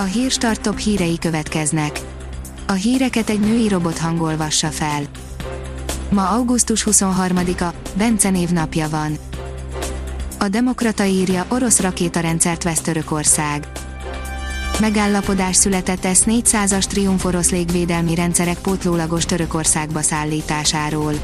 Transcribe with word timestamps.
A 0.00 0.02
hírstart 0.02 0.60
top 0.60 0.78
hírei 0.78 1.18
következnek. 1.18 2.00
A 2.66 2.72
híreket 2.72 3.30
egy 3.30 3.40
női 3.40 3.68
robot 3.68 3.98
hangolvassa 3.98 4.68
fel. 4.68 5.02
Ma 6.10 6.28
augusztus 6.28 6.86
23-a, 6.90 7.72
Bence 7.96 8.30
név 8.30 8.48
napja 8.48 8.88
van. 8.88 9.18
A 10.38 10.48
Demokrata 10.48 11.04
írja, 11.04 11.44
orosz 11.48 11.80
rakétarendszert 11.80 12.62
vesz 12.62 12.80
Törökország. 12.80 13.68
Megállapodás 14.80 15.56
született 15.56 16.06
S-400-as 16.14 16.84
Triumph 16.84 17.26
orosz 17.26 17.50
légvédelmi 17.50 18.14
rendszerek 18.14 18.58
pótlólagos 18.58 19.24
Törökországba 19.24 20.02
szállításáról. 20.02 21.14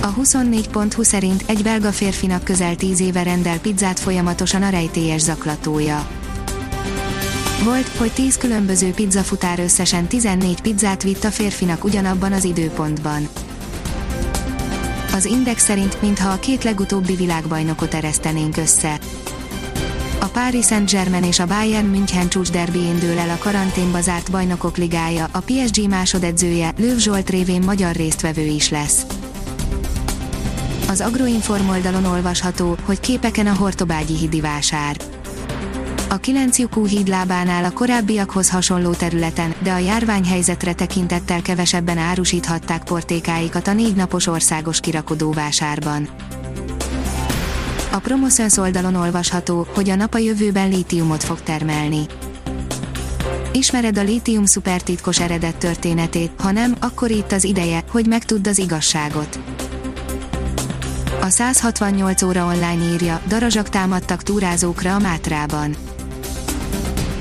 A 0.00 0.14
24.20 0.14 1.04
szerint 1.04 1.44
egy 1.46 1.62
belga 1.62 1.92
férfinak 1.92 2.44
közel 2.44 2.76
10 2.76 3.00
éve 3.00 3.22
rendel 3.22 3.58
pizzát 3.58 4.00
folyamatosan 4.00 4.62
a 4.62 4.68
rejtélyes 4.68 5.20
zaklatója. 5.20 6.06
Volt, 7.64 7.88
hogy 7.88 8.12
10 8.12 8.36
különböző 8.36 8.90
pizzafutár 8.90 9.58
összesen 9.58 10.06
14 10.06 10.60
pizzát 10.60 11.02
vitt 11.02 11.24
a 11.24 11.30
férfinak 11.30 11.84
ugyanabban 11.84 12.32
az 12.32 12.44
időpontban. 12.44 13.28
Az 15.14 15.24
Index 15.24 15.64
szerint, 15.64 16.02
mintha 16.02 16.30
a 16.30 16.38
két 16.38 16.64
legutóbbi 16.64 17.14
világbajnokot 17.14 17.94
eresztenénk 17.94 18.56
össze. 18.56 18.98
A 20.20 20.26
Paris 20.26 20.66
Saint-Germain 20.66 21.22
és 21.22 21.38
a 21.38 21.46
Bayern 21.46 21.86
München 21.86 22.28
csúcs 22.28 22.50
derbién 22.50 22.98
dől 22.98 23.18
el 23.18 23.30
a 23.30 23.38
karanténba 23.38 24.00
zárt 24.00 24.30
bajnokok 24.30 24.76
ligája, 24.76 25.28
a 25.32 25.38
PSG 25.38 25.88
másodedzője, 25.88 26.72
Lőv 26.78 26.98
Zsolt 26.98 27.30
révén 27.30 27.62
magyar 27.64 27.94
résztvevő 27.94 28.44
is 28.44 28.70
lesz. 28.70 29.06
Az 30.88 31.00
Agroinform 31.00 31.68
oldalon 31.68 32.04
olvasható, 32.04 32.76
hogy 32.84 33.00
képeken 33.00 33.46
a 33.46 33.54
Hortobágyi 33.54 34.16
hídi 34.16 34.40
vásár. 34.40 34.96
A 36.16 36.18
9 36.18 36.58
lyukú 36.58 36.86
híd 36.86 37.08
lábánál 37.08 37.64
a 37.64 37.70
korábbiakhoz 37.70 38.50
hasonló 38.50 38.92
területen, 38.92 39.54
de 39.62 39.72
a 39.72 39.78
járványhelyzetre 39.78 40.72
tekintettel 40.72 41.42
kevesebben 41.42 41.98
árusíthatták 41.98 42.84
portékáikat 42.84 43.68
a 43.68 43.72
négy 43.72 43.94
napos 43.94 44.26
országos 44.26 44.80
kirakodóvásárban. 44.80 46.08
A 47.92 47.98
Promoszöns 47.98 48.56
oldalon 48.56 48.94
olvasható, 48.94 49.66
hogy 49.74 49.90
a 49.90 49.94
nap 49.94 50.14
a 50.14 50.18
jövőben 50.18 50.68
lítiumot 50.68 51.24
fog 51.24 51.42
termelni. 51.42 52.06
Ismered 53.52 53.98
a 53.98 54.02
lítium 54.02 54.44
szupertitkos 54.44 55.20
eredet 55.20 55.56
történetét, 55.56 56.30
ha 56.38 56.50
nem, 56.50 56.74
akkor 56.80 57.10
itt 57.10 57.32
az 57.32 57.44
ideje, 57.44 57.82
hogy 57.90 58.06
megtudd 58.06 58.48
az 58.48 58.58
igazságot. 58.58 59.38
A 61.20 61.28
168 61.28 62.22
óra 62.22 62.44
online 62.44 62.92
írja, 62.92 63.20
darazsak 63.28 63.68
támadtak 63.68 64.22
túrázókra 64.22 64.94
a 64.94 64.98
Mátrában. 64.98 65.76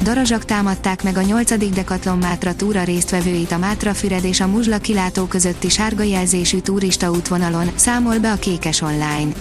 Darazsak 0.06 0.46
támadták 0.46 1.04
meg 1.04 1.18
a 1.18 1.22
8. 1.22 1.74
Dekatlon 1.74 2.18
Mátra 2.18 2.56
túra 2.56 2.84
résztvevőit 2.84 3.52
a 3.52 3.58
Mátra-Füred 3.58 4.24
és 4.24 4.40
a 4.40 4.48
Muzsla 4.48 4.78
kilátó 4.78 5.26
közötti 5.26 5.70
sárga 5.70 6.04
jelzésű 6.04 6.60
turista 6.60 7.12
útvonalon, 7.12 7.70
számol 7.76 8.20
be 8.20 8.32
a 8.32 8.36
Kékes 8.36 8.82
Online. 8.82 9.32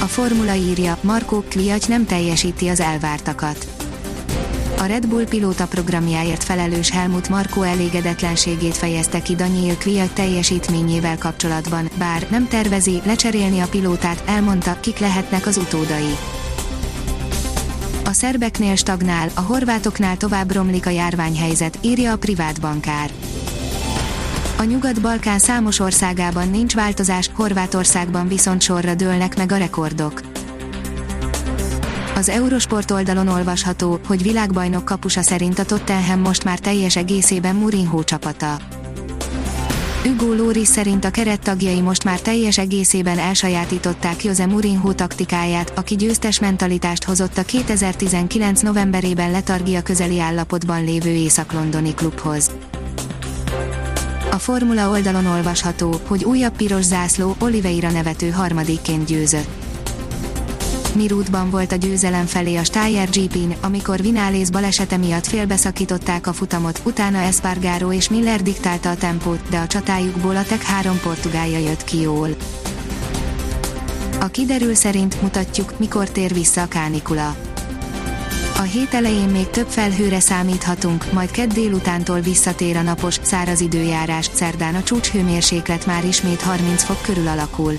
A 0.00 0.04
formula 0.04 0.54
írja, 0.54 0.98
Markó 1.00 1.44
Kviaty 1.48 1.88
nem 1.88 2.06
teljesíti 2.06 2.68
az 2.68 2.80
elvártakat. 2.80 3.66
A 4.78 4.84
Red 4.84 5.06
Bull 5.06 5.24
pilóta 5.24 5.66
programjáért 5.66 6.44
felelős 6.44 6.90
Helmut 6.90 7.28
Markó 7.28 7.62
elégedetlenségét 7.62 8.76
fejezte 8.76 9.22
ki 9.22 9.34
Daniel 9.34 9.76
Kviaty 9.76 10.12
teljesítményével 10.12 11.18
kapcsolatban, 11.18 11.90
bár 11.98 12.26
nem 12.30 12.48
tervezi 12.48 13.00
lecserélni 13.04 13.60
a 13.60 13.68
pilótát, 13.68 14.22
elmondta, 14.26 14.76
kik 14.80 14.98
lehetnek 14.98 15.46
az 15.46 15.56
utódai. 15.56 16.16
A 18.04 18.12
szerbeknél 18.12 18.76
stagnál, 18.76 19.28
a 19.34 19.40
horvátoknál 19.40 20.16
tovább 20.16 20.52
romlik 20.52 20.86
a 20.86 20.90
járványhelyzet, 20.90 21.78
írja 21.80 22.12
a 22.12 22.16
privát 22.16 22.60
bankár. 22.60 23.10
A 24.58 24.62
Nyugat-Balkán 24.62 25.38
számos 25.38 25.78
országában 25.78 26.48
nincs 26.48 26.74
változás, 26.74 27.30
Horvátországban 27.34 28.28
viszont 28.28 28.62
sorra 28.62 28.94
dőlnek 28.94 29.36
meg 29.36 29.52
a 29.52 29.56
rekordok. 29.56 30.20
Az 32.14 32.28
Eurosport 32.28 32.90
oldalon 32.90 33.28
olvasható, 33.28 34.00
hogy 34.06 34.22
világbajnok 34.22 34.84
kapusa 34.84 35.22
szerint 35.22 35.58
a 35.58 35.64
Tottenham 35.64 36.20
most 36.20 36.44
már 36.44 36.58
teljes 36.58 36.96
egészében 36.96 37.56
Mourinho 37.56 38.04
csapata. 38.04 38.56
Hugo 40.04 40.32
Lóri 40.32 40.64
szerint 40.64 41.04
a 41.04 41.10
kerettagjai 41.10 41.80
most 41.80 42.04
már 42.04 42.20
teljes 42.20 42.58
egészében 42.58 43.18
elsajátították 43.18 44.24
Jose 44.24 44.46
Mourinho 44.46 44.92
taktikáját, 44.92 45.72
aki 45.78 45.96
győztes 45.96 46.40
mentalitást 46.40 47.04
hozott 47.04 47.38
a 47.38 47.42
2019 47.42 48.60
novemberében 48.60 49.30
letargia 49.30 49.82
közeli 49.82 50.20
állapotban 50.20 50.84
lévő 50.84 51.10
észak-londoni 51.10 51.94
klubhoz. 51.94 52.50
A 54.30 54.38
Formula 54.38 54.90
oldalon 54.90 55.26
olvasható, 55.26 56.00
hogy 56.06 56.24
újabb 56.24 56.56
piros 56.56 56.84
zászló 56.84 57.36
Oliveira 57.38 57.90
nevető 57.90 58.30
harmadikként 58.30 59.04
győzött. 59.04 59.63
Mirútban 60.94 61.50
volt 61.50 61.72
a 61.72 61.76
győzelem 61.76 62.26
felé 62.26 62.56
a 62.56 62.64
Steyer 62.64 63.08
GP-n, 63.08 63.52
amikor 63.60 64.00
Vinálész 64.00 64.50
balesete 64.50 64.96
miatt 64.96 65.26
félbeszakították 65.26 66.26
a 66.26 66.32
futamot, 66.32 66.80
utána 66.84 67.18
Espargaro 67.18 67.92
és 67.92 68.08
Miller 68.08 68.42
diktálta 68.42 68.90
a 68.90 68.96
tempót, 68.96 69.48
de 69.50 69.58
a 69.58 69.66
csatájukból 69.66 70.36
a 70.36 70.44
Tech 70.44 70.62
3 70.62 71.00
portugálja 71.00 71.58
jött 71.58 71.84
ki 71.84 72.00
jól. 72.00 72.28
A 74.20 74.26
kiderül 74.26 74.74
szerint 74.74 75.22
mutatjuk, 75.22 75.78
mikor 75.78 76.10
tér 76.10 76.32
vissza 76.32 76.62
a 76.62 76.68
kánikula. 76.68 77.36
A 78.56 78.62
hét 78.62 78.94
elején 78.94 79.28
még 79.28 79.50
több 79.50 79.68
felhőre 79.68 80.20
számíthatunk, 80.20 81.12
majd 81.12 81.30
kedd 81.30 81.52
délutántól 81.52 82.20
visszatér 82.20 82.76
a 82.76 82.82
napos, 82.82 83.18
száraz 83.22 83.60
időjárás, 83.60 84.30
szerdán 84.32 84.74
a 84.74 84.82
csúcshőmérséklet 84.82 85.86
már 85.86 86.04
ismét 86.04 86.40
30 86.40 86.82
fok 86.82 87.02
körül 87.02 87.28
alakul. 87.28 87.78